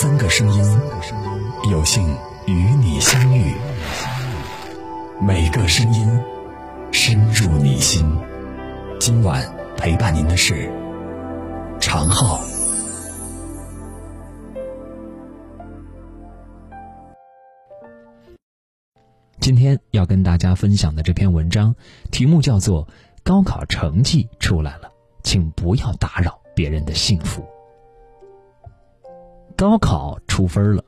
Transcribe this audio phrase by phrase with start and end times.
[0.00, 0.64] 三个声音，
[1.70, 2.02] 有幸
[2.46, 3.52] 与你相遇。
[5.20, 6.08] 每个声音
[6.90, 8.02] 深入你心。
[8.98, 9.46] 今晚
[9.76, 10.72] 陪伴您的是
[11.78, 12.40] 常浩。
[19.38, 21.74] 今天要跟大家分享的这篇文章，
[22.10, 22.86] 题目叫做
[23.22, 24.90] 《高考成绩出来了，
[25.22, 27.42] 请不要打扰别人的幸福》。
[29.60, 30.82] 高考出分了，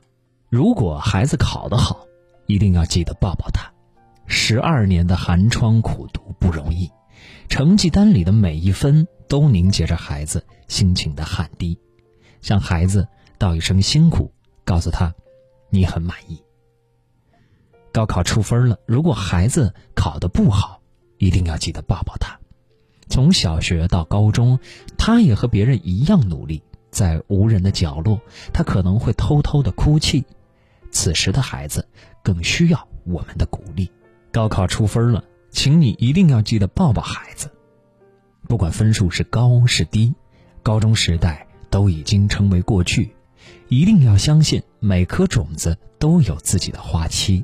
[0.49, 2.07] 如果孩子考得好，
[2.47, 3.71] 一定要记得抱抱他。
[4.25, 6.89] 十二年的寒窗苦读不容易，
[7.49, 11.79] 成绩单里的每一分都凝结着孩子心情的汗滴。
[12.41, 14.33] 向孩子道一声辛苦，
[14.65, 15.13] 告诉他，
[15.69, 16.41] 你很满意。
[17.91, 20.81] 高考出分了，如果孩子考得不好，
[21.19, 22.39] 一定要记得抱抱他。
[23.07, 24.57] 从小学到高中，
[24.97, 28.21] 他也和别人一样努力，在无人的角落，
[28.53, 30.23] 他可能会偷偷的哭泣。
[30.91, 31.85] 此时的孩子
[32.23, 33.91] 更需要我们的鼓励。
[34.31, 37.51] 高考出分了，请你一定要记得抱抱孩子。
[38.47, 40.13] 不管分数是高是低，
[40.61, 43.15] 高中时代都已经成为过去。
[43.69, 47.43] 一定要相信，每颗种子都有自己的花期。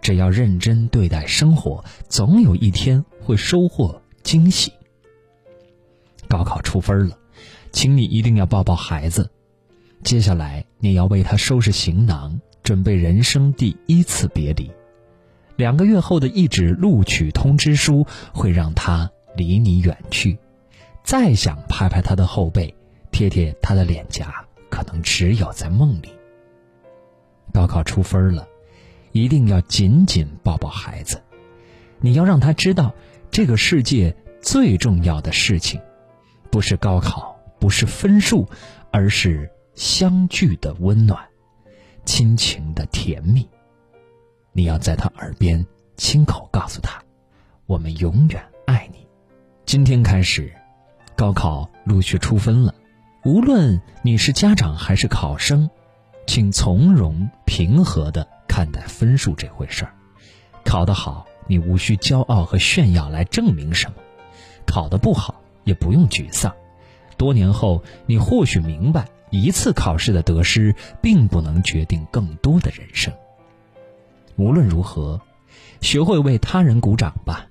[0.00, 4.72] 只要认真对待生活，总有一天会收获惊喜。
[6.28, 7.18] 高考出分了，
[7.72, 9.30] 请你一定要抱抱孩子。
[10.02, 14.70] 接下来你要为他收拾行囊，准备人生第一次别离。
[15.56, 20.38] 两个月后的一纸录取通知书会让他离你远去，
[21.04, 22.74] 再想拍拍他的后背，
[23.10, 26.08] 贴贴他的脸颊，可能只有在梦里。
[27.52, 28.46] 高考出分了。
[29.12, 31.20] 一定要紧紧抱抱孩子，
[31.98, 32.94] 你要让他知道，
[33.32, 35.80] 这个世界最重要的事情，
[36.48, 37.29] 不是高考，
[37.60, 38.48] 不是分数，
[38.90, 41.24] 而是相聚的温暖，
[42.04, 43.48] 亲情的甜蜜。
[44.52, 45.64] 你要在他耳边
[45.96, 47.00] 亲口告诉他
[47.66, 49.06] ：“我们永远爱你。”
[49.64, 50.52] 今天开始，
[51.14, 52.74] 高考陆续出分了，
[53.24, 55.70] 无论你是家长还是考生，
[56.26, 58.26] 请从容平和的。
[58.48, 59.94] 看待分数这回事儿，
[60.64, 63.96] 考得好，你无需骄傲和炫耀来证明什么；
[64.66, 66.52] 考得不好，也不用沮丧。
[67.20, 73.12] 多年后，你或许明白，一次考试的得失，并不能决定更多的人生。
[74.36, 75.20] 无论如何，
[75.82, 77.46] 学会为他人鼓掌吧。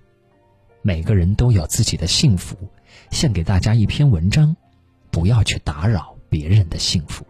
[0.81, 2.57] 每个人都有自己的幸福，
[3.11, 4.55] 献给大家一篇文章：
[5.11, 7.23] 不要去打扰别人的幸福。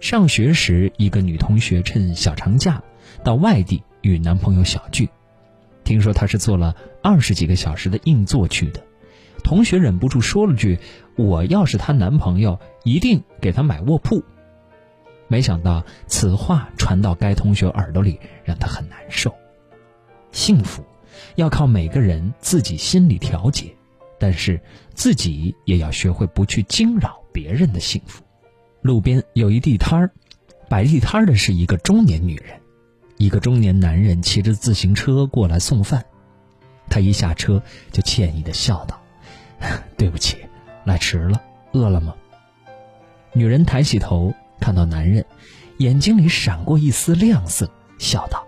[0.00, 2.82] 上学时，一个女同学趁小长假
[3.22, 5.10] 到外地与男朋友小聚。
[5.84, 8.82] 听说她是坐了二十几个小时的硬座去的。
[9.40, 10.78] 同学忍不住说了句
[11.16, 14.22] ：“我要是她男朋友，一定给她买卧铺。”
[15.28, 19.34] 没想到此话传到该同学耳朵里，让她很难受。
[20.32, 20.84] 幸福
[21.34, 23.74] 要靠每个人自己心理调节，
[24.18, 24.60] 但是
[24.94, 28.22] 自己也要学会不去惊扰别人的幸福。
[28.82, 30.10] 路边有一地摊儿，
[30.68, 32.60] 摆地摊的是一个中年女人，
[33.16, 36.04] 一个中年男人骑着自行车过来送饭，
[36.88, 37.62] 他一下车
[37.92, 38.99] 就歉意的笑道
[39.96, 40.38] ：“对不起，
[40.84, 41.40] 来迟了，
[41.72, 42.14] 饿了吗？”
[43.32, 45.24] 女人抬起头看到男人，
[45.78, 48.44] 眼睛里闪过一丝亮色，笑道：“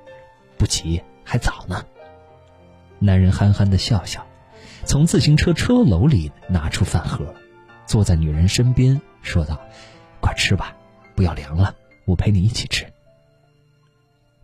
[0.58, 1.84] 不急，还早呢。”
[2.98, 4.26] 男人憨憨的笑笑，
[4.84, 7.34] 从自行车车篓里拿出饭盒，
[7.86, 9.60] 坐在女人身边说道。
[10.20, 10.76] 快吃吧，
[11.16, 11.74] 不要凉了，
[12.04, 12.86] 我陪你一起吃。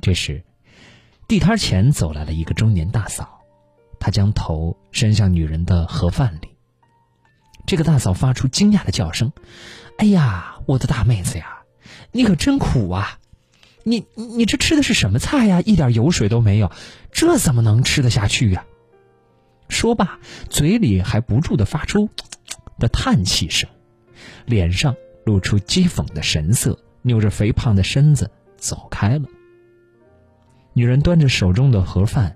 [0.00, 0.42] 这时，
[1.28, 3.40] 地摊前走来了一个中年大嫂，
[4.00, 6.47] 她将头伸向女人的盒饭里。
[7.68, 9.30] 这个大嫂发出惊讶的叫声
[9.98, 11.58] ：“哎呀，我的大妹子呀，
[12.12, 13.18] 你可真苦啊！
[13.84, 15.60] 你你这吃的是什么菜呀？
[15.60, 16.72] 一点油水都没有，
[17.12, 18.64] 这怎么能吃得下去呀？”
[19.68, 20.18] 说罢，
[20.48, 22.08] 嘴里还不住的发出
[22.78, 23.68] 的叹气声，
[24.46, 24.96] 脸上。
[25.26, 29.28] 露出讥讽的神色，扭着肥胖的身子走开了。
[30.72, 32.34] 女人端着手中的盒饭，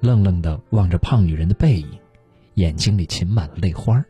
[0.00, 1.98] 愣愣的望着胖女人的背影，
[2.54, 4.02] 眼睛里噙满了泪花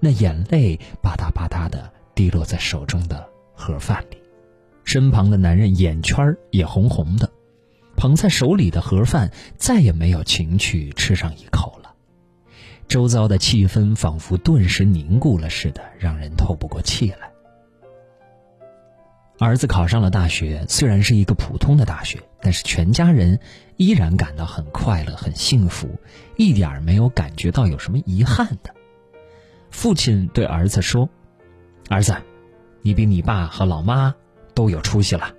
[0.00, 4.18] 那眼泪吧嗒吧嗒的滴落在手中的盒饭里。
[4.84, 7.30] 身旁的男人眼圈也红红的，
[7.96, 11.94] 捧在手里的盒饭再也没有情趣吃上一口了。
[12.88, 17.30] 周遭的气氛仿佛顿时凝固了似的，让人透不过气来。
[19.38, 23.40] 儿子考上了大学，虽然是一个普通的大学，但是全家人
[23.76, 25.88] 依然感到很快乐、很幸福，
[26.36, 28.74] 一点没有感觉到有什么遗憾的。
[29.72, 31.08] 父亲对儿子说
[31.90, 32.14] ：“儿子，
[32.82, 34.14] 你比你爸和老妈
[34.54, 35.34] 都有出息了。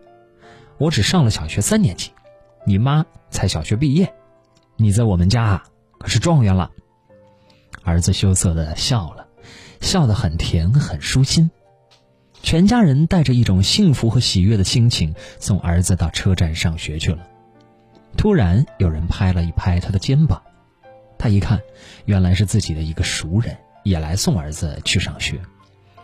[0.78, 2.12] 我只上了小学三年级，
[2.66, 4.14] 你妈才小学毕业，
[4.76, 5.64] 你在我们家
[6.00, 6.70] 可是状元了。”
[7.86, 9.28] 儿子羞涩的笑了，
[9.80, 11.50] 笑得很甜很舒心。
[12.42, 17.26] 全家人带着一种幸福和喜悦的心情送儿子到车站上学去了。
[18.18, 20.42] 突然，有人拍了一拍他的肩膀，
[21.18, 21.62] 他一看，
[22.06, 25.40] 原来是自己的一个熟人也来送儿子去上学。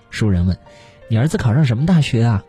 [0.09, 0.57] 熟人问
[1.09, 2.43] ：“你儿子考上什么大学啊？”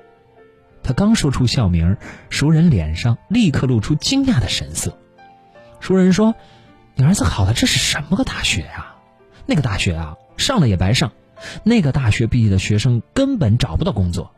[0.82, 1.96] 他刚说出校名，
[2.30, 4.98] 熟人脸上立刻露出惊讶的神色。
[5.78, 6.34] 熟人说
[6.96, 8.96] ：“你儿子考的这是什么个大学啊？
[9.46, 11.12] 那个大学啊，上了也白上。
[11.64, 14.32] 那个大学毕业的学生根本找不到工作。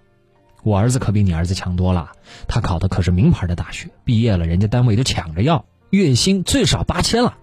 [0.62, 2.12] 我儿子可比你儿子强多了，
[2.46, 7.36] 他考的可是名牌的大学，毕业了人家单位都抢着要，月薪最少八千了。”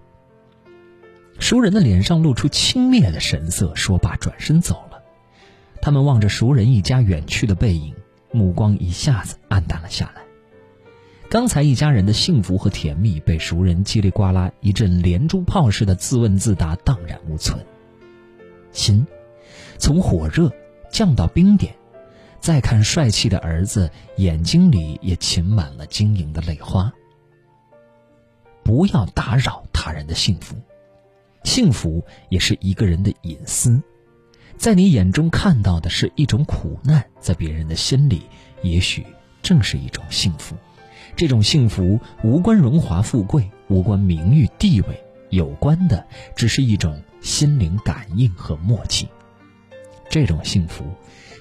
[1.40, 5.02] 熟人的脸上露出轻蔑的神色，说罢转身走了。
[5.82, 7.92] 他们望着熟人一家远去的背影。
[8.32, 10.22] 目光一下子黯淡了下来。
[11.28, 17.58] 刚才一家人的幸福和甜蜜，被熟人叽里呱啦一阵连珠炮似的自问自答荡然无存。
[18.70, 19.04] 心
[19.78, 20.52] 从火热
[20.92, 21.74] 降到冰点，
[22.38, 26.92] 再看帅气的儿子，眼睛里也噙满了晶莹的泪花。
[28.62, 30.54] 不要打扰他人的幸福，
[31.44, 33.82] 幸福也是一个人的隐私。
[34.56, 38.22] 在你眼中看到的是一种苦难，在别人的心里，
[38.62, 39.06] 也许
[39.42, 40.54] 正是一种幸福。
[41.16, 46.06] 这种幸福无关荣华富贵，无关名誉地位，有关的
[46.36, 49.08] 只是一种心灵感应和默契。
[50.08, 50.84] 这种幸福，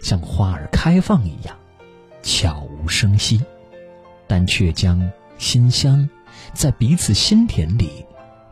[0.01, 1.57] 像花儿开放一样，
[2.23, 3.43] 悄无声息，
[4.27, 6.09] 但却将馨香
[6.53, 8.05] 在彼此心田里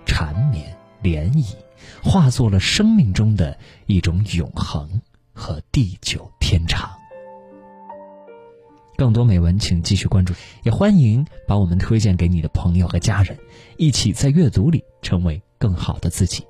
[0.06, 0.77] 缠绵
[1.08, 1.56] 涟漪。
[2.04, 5.02] 化作了生命中的一种永恒
[5.32, 6.90] 和地久天长。
[8.98, 10.34] 更多美文，请继续关注，
[10.64, 13.38] 也欢迎把我们推荐给你的朋友和家人，
[13.78, 16.46] 一起在阅读里成为更好的自己。